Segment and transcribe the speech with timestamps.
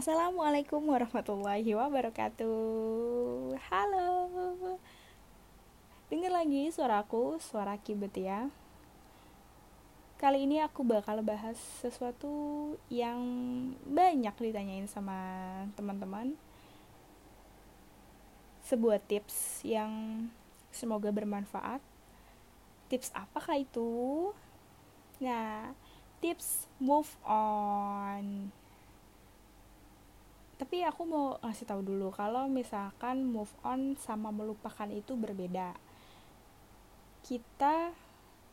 [0.00, 2.56] Assalamualaikum warahmatullahi wabarakatuh.
[3.68, 4.08] Halo.
[6.08, 8.48] Dengar lagi suaraku, suara kibet ya.
[10.16, 12.32] Kali ini aku bakal bahas sesuatu
[12.88, 13.20] yang
[13.84, 15.20] banyak ditanyain sama
[15.76, 16.32] teman-teman.
[18.64, 20.24] Sebuah tips yang
[20.72, 21.84] semoga bermanfaat.
[22.88, 24.32] Tips apakah itu?
[25.20, 25.76] Nah,
[26.24, 28.48] tips move on
[30.60, 35.72] tapi aku mau ngasih tahu dulu kalau misalkan move on sama melupakan itu berbeda.
[37.24, 37.96] Kita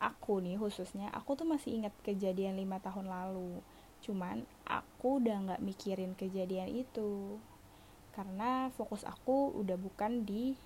[0.00, 3.60] aku nih khususnya aku tuh masih ingat kejadian lima tahun lalu.
[4.00, 7.36] Cuman aku udah nggak mikirin kejadian itu.
[8.16, 10.56] Karena fokus aku udah bukan di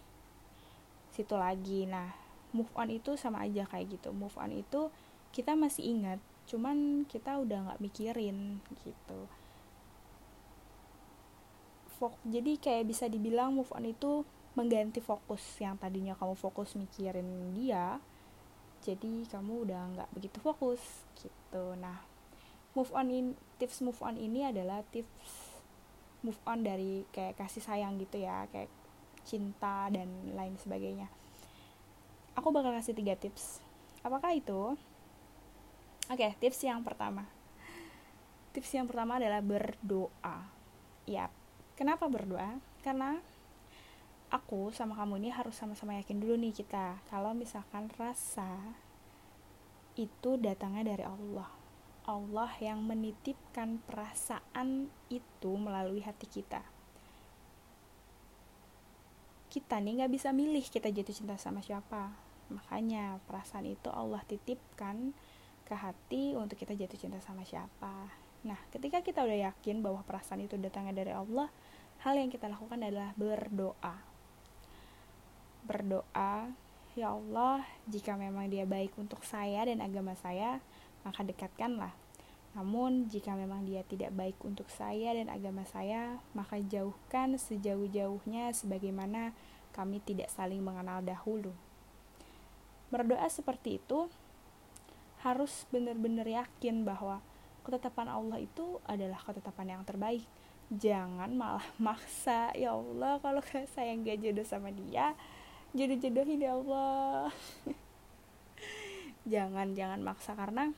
[1.11, 1.91] situ lagi.
[1.91, 2.15] Nah
[2.55, 4.15] move on itu sama aja kayak gitu.
[4.15, 4.95] Move on itu
[5.35, 9.27] kita masih ingat cuman kita udah nggak mikirin gitu
[12.03, 14.27] fok jadi kayak bisa dibilang move on itu
[14.59, 18.03] mengganti fokus yang tadinya kamu fokus mikirin dia
[18.83, 20.83] jadi kamu udah nggak begitu fokus
[21.23, 21.65] gitu.
[21.79, 22.03] Nah
[22.75, 23.27] move on in
[23.63, 25.63] tips move on ini adalah tips
[26.27, 28.69] move on dari kayak kasih sayang gitu ya kayak
[29.23, 31.07] cinta dan lain sebagainya.
[32.35, 33.63] Aku bakal kasih tiga tips.
[34.03, 34.75] Apakah itu?
[36.11, 37.31] Oke okay, tips yang pertama.
[38.51, 40.51] Tips yang pertama adalah berdoa.
[41.07, 41.31] Ya
[41.83, 42.63] Kenapa berdoa?
[42.87, 43.19] Karena
[44.31, 48.79] aku sama kamu ini harus sama-sama yakin dulu nih kita kalau misalkan rasa
[49.99, 51.51] itu datangnya dari Allah.
[52.07, 56.63] Allah yang menitipkan perasaan itu melalui hati kita.
[59.51, 62.15] Kita nih nggak bisa milih kita jatuh cinta sama siapa.
[62.55, 65.11] Makanya perasaan itu Allah titipkan
[65.67, 68.07] ke hati untuk kita jatuh cinta sama siapa.
[68.43, 71.47] Nah, ketika kita udah yakin bahwa perasaan itu datangnya dari Allah,
[72.03, 73.95] hal yang kita lakukan adalah berdoa.
[75.63, 76.51] Berdoa,
[76.99, 80.59] ya Allah, jika memang dia baik untuk saya dan agama saya,
[81.07, 81.95] maka dekatkanlah.
[82.59, 89.33] Namun, jika memang dia tidak baik untuk saya dan agama saya, maka jauhkan sejauh-jauhnya sebagaimana
[89.73, 91.55] kami tidak saling mengenal dahulu.
[92.93, 94.11] Berdoa seperti itu
[95.25, 97.25] harus benar-benar yakin bahwa
[97.63, 100.27] ketetapan Allah itu adalah ketetapan yang terbaik.
[100.71, 102.51] Jangan malah maksa.
[102.59, 103.43] Ya Allah kalau
[103.75, 105.15] saya nggak jodoh sama dia
[105.73, 107.33] jodoh jodohin ya Allah.
[109.33, 110.75] Jangan jangan maksa karena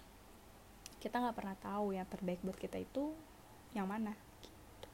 [1.00, 3.12] kita nggak pernah tahu yang terbaik buat kita itu
[3.76, 4.88] yang mana gitu.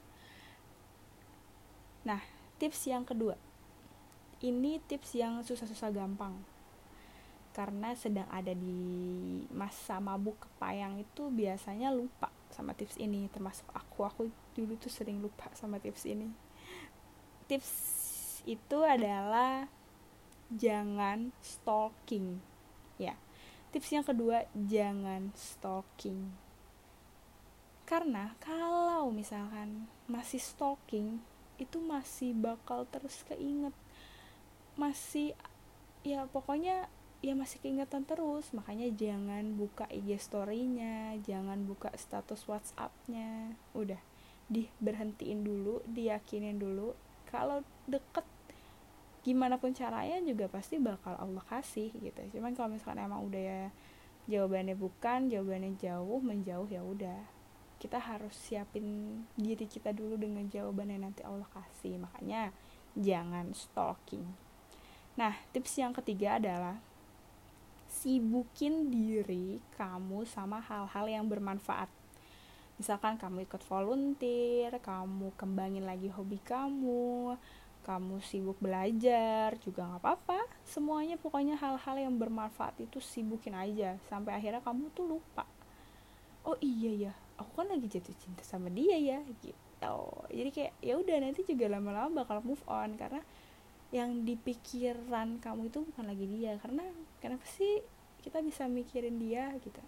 [2.03, 2.23] nah
[2.59, 3.35] tips yang kedua.
[4.41, 6.39] Ini tips yang susah-susah gampang
[7.61, 8.81] karena sedang ada di
[9.53, 14.09] masa mabuk kepayang itu biasanya lupa sama tips ini termasuk aku.
[14.09, 14.23] Aku
[14.57, 16.33] dulu tuh sering lupa sama tips ini.
[17.45, 17.69] Tips
[18.49, 19.69] itu adalah
[20.49, 22.41] jangan stalking.
[22.97, 23.21] Ya
[23.77, 26.33] tips yang kedua jangan stalking.
[27.85, 31.21] Karena kalau misalkan masih stalking
[31.61, 33.77] itu masih bakal terus keinget.
[34.81, 35.37] Masih
[36.01, 36.89] ya pokoknya
[37.21, 38.51] ya masih keingetan terus.
[38.57, 43.57] Makanya jangan buka IG story-nya jangan buka status WhatsApp-nya.
[43.77, 44.01] Udah
[44.51, 46.97] diberhentiin dulu diyakinin dulu.
[47.29, 48.27] Kalau deket
[49.21, 52.21] gimana pun caranya juga pasti bakal Allah kasih gitu.
[52.37, 53.63] Cuman kalau misalkan emang udah ya
[54.27, 57.21] jawabannya bukan jawabannya jauh menjauh ya udah.
[57.81, 62.01] Kita harus siapin diri kita dulu dengan jawabannya nanti Allah kasih.
[62.01, 62.53] Makanya
[62.97, 64.25] jangan stalking.
[65.21, 66.81] Nah tips yang ketiga adalah
[67.91, 71.91] sibukin diri kamu sama hal-hal yang bermanfaat.
[72.79, 77.37] Misalkan kamu ikut volunteer kamu kembangin lagi hobi kamu
[77.81, 80.41] kamu sibuk belajar juga nggak apa-apa.
[80.69, 85.45] Semuanya pokoknya hal-hal yang bermanfaat itu sibukin aja sampai akhirnya kamu tuh lupa.
[86.45, 89.97] Oh iya ya aku kan lagi jatuh cinta sama dia ya gitu.
[90.29, 93.25] Jadi kayak ya udah nanti juga lama-lama bakal move on karena
[93.91, 96.59] yang di pikiran kamu itu bukan lagi dia.
[96.63, 96.87] Karena
[97.19, 97.83] kenapa sih
[98.23, 99.83] kita bisa mikirin dia gitu?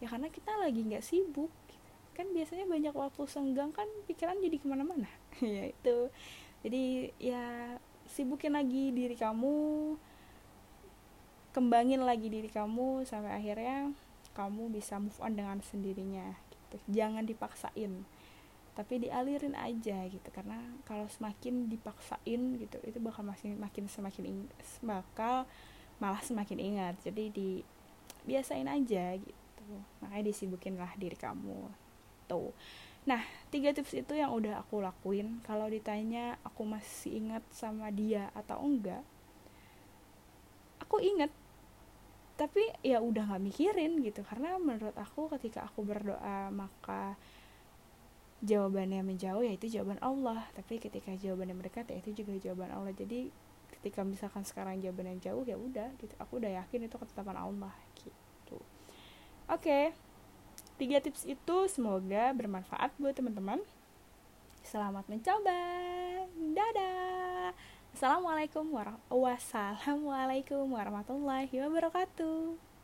[0.00, 1.84] Ya karena kita lagi nggak sibuk gitu.
[2.16, 5.08] kan biasanya banyak waktu senggang kan pikiran jadi ke mana-mana.
[5.40, 6.08] Ya itu.
[6.64, 7.76] Jadi ya
[8.08, 9.94] sibukin lagi diri kamu
[11.52, 13.92] kembangin lagi diri kamu sampai akhirnya
[14.36, 16.76] kamu bisa move on dengan sendirinya gitu.
[16.92, 18.04] Jangan dipaksain
[18.76, 24.68] tapi dialirin aja gitu karena kalau semakin dipaksain gitu itu bakal masih makin semakin ingat,
[24.84, 25.48] bakal
[25.96, 26.94] malah semakin ingat.
[27.00, 27.50] Jadi di
[28.28, 29.66] biasain aja gitu.
[30.04, 31.72] Makanya disibukin lah diri kamu.
[32.28, 32.52] Tuh.
[33.08, 35.40] Nah tiga tips itu yang udah aku lakuin.
[35.48, 39.00] Kalau ditanya aku masih ingat sama dia atau enggak
[40.86, 41.34] aku inget
[42.38, 47.18] tapi ya udah nggak mikirin gitu karena menurut aku ketika aku berdoa maka
[48.44, 50.44] jawabannya menjauh ya itu jawaban Allah.
[50.52, 52.92] Tapi ketika jawabannya mendekat ya itu juga jawaban Allah.
[52.92, 53.32] Jadi
[53.78, 56.12] ketika misalkan sekarang jawaban yang jauh ya udah gitu.
[56.20, 58.58] Aku udah yakin itu ketetapan Allah gitu.
[59.48, 59.62] Oke.
[59.62, 59.84] Okay.
[60.76, 63.64] tiga tips itu semoga bermanfaat buat teman-teman.
[64.60, 65.56] Selamat mencoba.
[66.36, 67.56] Dadah.
[67.96, 68.76] Assalamualaikum
[70.68, 72.75] warahmatullahi wabarakatuh